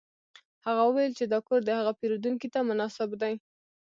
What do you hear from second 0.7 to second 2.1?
وویل چې دا کور د هغه